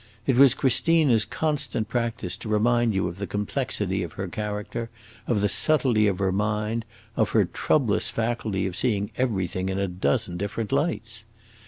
[0.25, 4.89] It was Christina's constant practice to remind you of the complexity of her character,
[5.27, 6.85] of the subtlety of her mind,
[7.15, 11.25] of her troublous faculty of seeing everything in a dozen different lights.